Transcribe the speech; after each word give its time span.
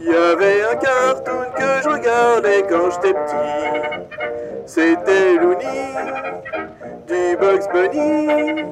Il 0.00 0.06
y 0.06 0.14
avait 0.14 0.62
un 0.64 0.76
cartoon 0.76 1.50
que 1.56 1.82
je 1.82 1.88
regardais 1.88 2.62
quand 2.68 2.90
j'étais 2.90 3.14
petit. 3.14 4.12
C'était 4.66 5.34
Looney, 5.36 5.94
du 7.06 7.36
Bugs 7.36 7.68
Bunny. 7.72 8.64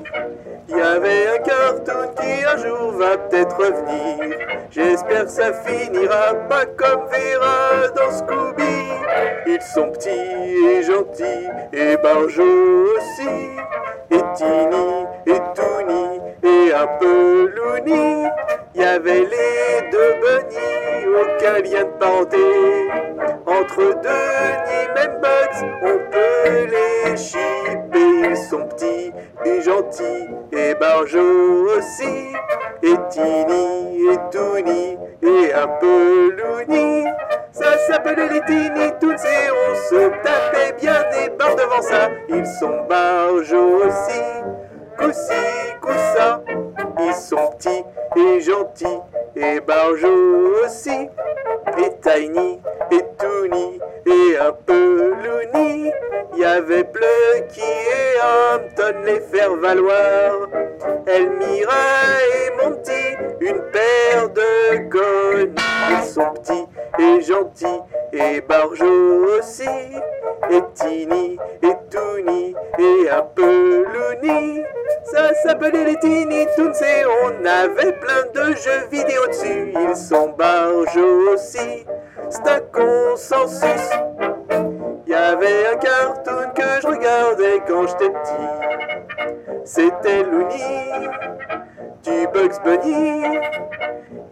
Il 0.69 0.77
y 0.77 0.81
avait 0.81 1.29
un 1.29 1.38
cartoon 1.38 2.15
qui 2.21 2.44
un 2.44 2.56
jour 2.58 2.92
va 2.92 3.17
peut-être 3.19 3.56
revenir. 3.56 4.37
J'espère 4.71 5.29
ça 5.29 5.53
finira 5.53 6.35
pas 6.49 6.67
comme 6.67 7.06
Vera 7.11 7.88
dans 7.97 8.13
Scooby. 8.13 8.63
Ils 9.47 9.63
sont 9.63 9.90
petits 9.90 10.11
et 10.11 10.83
gentils 10.83 11.49
et 11.72 11.97
barjots 11.97 12.85
aussi. 12.97 13.51
Et 14.13 14.22
Tini 14.35 15.06
et 15.27 15.40
et 16.70 16.74
un 16.74 16.87
peu 16.98 17.52
Looney. 17.56 18.30
Il 18.74 18.80
y 18.80 18.84
avait 18.84 19.20
les 19.20 19.91
deux 19.91 20.15
bunnies 20.20 21.06
aucun 21.20 21.59
lien 21.59 21.84
de 21.84 21.98
parenté. 21.98 22.38
Entre 23.47 24.01
deux 24.01 24.95
même 24.95 25.20
Bugs, 25.20 25.66
on 25.83 25.98
peut 26.11 26.66
les 26.70 27.16
chipper. 27.16 28.30
Ils 28.30 28.37
sont 28.37 28.66
petits 28.69 29.12
et 29.45 29.61
gentils 29.61 30.28
et 30.52 30.75
barjots 30.75 31.66
aussi. 31.77 32.34
Et 32.83 32.97
Tini 33.11 34.09
et 34.11 34.19
Toony 34.30 34.98
et 35.23 35.52
un 35.52 35.66
peu 35.80 36.30
Looney. 36.37 37.05
Ça 37.52 37.77
s'appelle 37.87 38.28
les 38.33 38.41
Tiny 38.42 38.92
Toons 39.00 39.11
et 39.11 39.50
on 39.50 39.75
se 39.75 40.09
tapait 40.23 40.75
bien 40.80 41.02
des 41.12 41.30
barres 41.37 41.56
devant 41.56 41.83
ça. 41.83 42.09
Ils 42.28 42.47
sont 42.47 42.87
barjots 42.89 43.87
aussi. 43.87 44.20
Coussi, 44.98 45.33
coussa, 45.80 46.40
sont 47.30 47.48
petits 47.52 47.84
et 48.16 48.41
gentils 48.41 49.01
et 49.37 49.61
barjots 49.61 50.64
aussi. 50.64 51.09
Et 51.78 51.92
Tiny 52.03 52.61
et 52.91 53.05
Toony 53.19 53.81
et 54.06 54.36
un 54.36 54.53
peu 54.67 55.12
Looney. 55.23 55.92
Il 56.33 56.41
y 56.41 56.45
avait 56.45 56.84
Plucky 56.84 57.61
et 57.61 58.19
Hampton 58.20 59.03
les 59.05 59.20
faire 59.20 59.55
valoir. 59.55 60.48
Elmira 61.06 61.73
et 62.34 62.51
Monty, 62.56 63.17
une 63.41 63.62
paire 63.70 64.28
de 64.31 64.89
connes. 64.91 65.55
Ils 65.91 66.05
sont 66.05 66.33
petits 66.34 66.67
et 66.98 67.20
gentils 67.20 67.81
et 68.12 68.41
barjots 68.41 69.39
aussi. 69.39 69.69
Et 70.51 70.62
Tiny 70.75 71.39
et 71.62 71.77
Toony 71.91 72.56
et 72.78 73.11
un 73.11 73.23
peu 73.23 73.84
Looney. 73.84 74.64
Ça 75.12 75.34
s'appelait 75.42 75.84
les 75.84 75.98
Tiny 75.98 76.47
Toons 76.56 76.72
et 76.72 77.05
on 77.25 77.44
avait 77.44 77.92
plein 77.92 78.22
de 78.33 78.55
jeux 78.55 78.86
vidéo 78.91 79.27
dessus. 79.27 79.72
Ils 79.75 79.97
sont 79.97 80.28
barjots 80.39 81.33
aussi, 81.33 81.84
c'est 82.28 82.47
un 82.47 82.61
consensus. 82.72 83.91
Y 85.06 85.14
avait 85.14 85.67
un 85.72 85.77
cartoon 85.77 86.50
que 86.55 86.80
je 86.83 86.86
regardais 86.86 87.61
quand 87.67 87.89
j'étais 87.89 88.11
petit. 88.11 89.64
C'était 89.64 90.22
Looney, 90.22 91.08
Bugs 92.33 92.61
Bunny. 92.64 93.39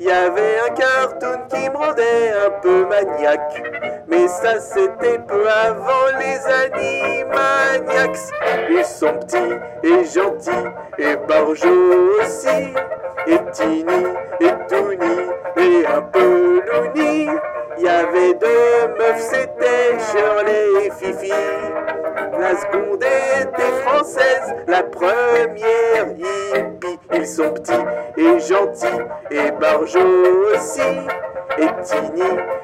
Il 0.00 0.06
y 0.06 0.10
avait 0.10 0.60
un 0.66 0.74
cartoon 0.74 1.41
qui 1.48 1.68
me 1.68 1.77
rendait 1.77 2.32
un 2.46 2.50
peu 2.60 2.86
maniaque. 2.86 3.62
Mais 4.06 4.28
ça 4.28 4.60
c'était 4.60 5.18
peu 5.18 5.44
avant 5.48 6.06
les 6.19 6.38
Animaniacs. 6.64 8.19
Ils 8.70 8.84
sont 8.84 9.14
petits 9.19 9.56
et 9.82 10.04
gentils 10.04 10.69
et 10.98 11.16
barjots 11.26 12.20
aussi. 12.20 12.74
Et 13.26 13.38
Tiny 13.52 13.84
et 14.41 14.52
Toony 14.69 15.28
et 15.56 15.86
un 15.86 16.02
peu 16.02 16.62
Looney. 16.66 17.28
Il 17.76 17.84
y 17.84 17.88
avait 17.88 18.34
deux 18.34 18.94
meufs, 18.98 19.20
c'était 19.20 19.98
Shirley 20.10 20.86
et 20.86 20.91
Fifi. 20.91 21.32
La 22.38 22.56
seconde 22.56 23.02
était 23.02 23.72
française, 23.84 24.54
la 24.66 24.82
première 24.82 26.08
hippie. 26.16 26.98
Ils 27.12 27.26
sont 27.26 27.52
petits 27.52 27.72
et 28.16 28.40
gentils 28.40 28.86
et 29.30 29.50
barjots 29.52 30.52
aussi. 30.54 30.80
Et 31.58 31.68
Tiny 31.82 32.22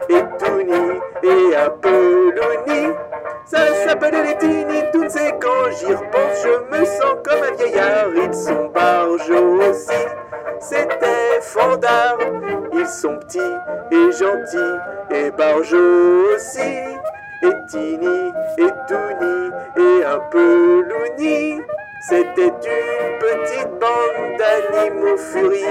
et 0.09 0.23
Toony 0.39 1.01
et 1.23 1.55
Looney. 1.85 2.95
Ça 3.47 3.75
s'appelle 3.87 4.15
les 4.25 4.37
Tiny 4.39 4.83
Toons 4.93 5.09
et 5.09 5.33
quand 5.41 5.71
j'y 5.79 5.87
repense, 5.87 6.43
je 6.43 6.79
me 6.79 6.85
sens 6.85 7.17
comme 7.25 7.43
un 7.43 7.55
vieillard. 7.57 8.09
Ils 8.15 8.35
sont 8.35 8.71
barjots 8.73 9.61
aussi. 9.71 10.07
C'était 10.61 11.41
fandard, 11.41 12.19
ils 12.73 12.87
sont 12.87 13.19
petits 13.19 13.39
et 13.91 14.13
gentils 14.13 14.81
et 15.11 15.31
barjots 15.31 16.35
aussi. 16.35 16.79
Et 17.45 17.67
Tiny 17.67 18.33
et 18.59 18.73
Toony 18.89 19.51
et 19.77 20.05
un 20.05 20.19
peu. 20.31 20.85
C'était 22.09 22.49
une 22.49 23.19
petite 23.19 23.71
bande 23.81 24.37
d'animaux 24.39 25.17
furies. 25.17 25.65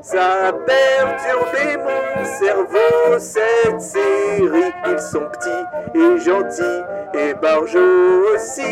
Ça 0.00 0.48
a 0.48 0.52
perturbé 0.52 1.76
mon 1.78 2.24
cerveau 2.24 3.18
cette 3.18 3.80
série. 3.80 4.72
Ils 4.86 5.00
sont 5.00 5.28
petits 5.30 5.98
et 5.98 6.18
gentils 6.18 6.82
et 7.14 7.34
barjots 7.34 8.34
aussi. 8.34 8.62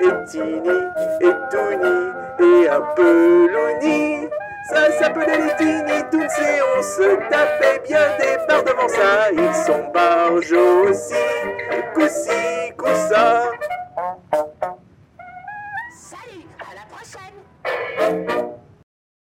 Et 0.00 0.24
Tiny 0.26 0.68
et 1.20 1.34
Toony 1.50 2.10
et 2.40 2.68
un 2.68 2.80
peu. 2.96 3.34
Ça 4.64 4.90
s'appelait 4.98 5.38
les 5.38 5.56
Tiny 5.56 6.02
Toons 6.10 6.22
et 6.22 6.60
on 6.76 6.82
se 6.82 7.16
tapait 7.28 7.80
bien 7.86 8.00
des 8.18 8.38
barres 8.48 8.64
devant 8.64 8.88
ça. 8.88 9.30
Ils 9.30 9.54
sont 9.66 9.84
barjots 10.34 10.90
aussi, 10.90 11.14
coussi, 11.94 11.94
coussa. 11.94 12.33